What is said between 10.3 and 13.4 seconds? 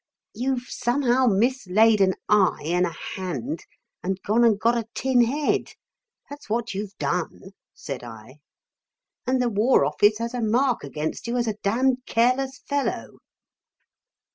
a mark against you as a damned careless fellow."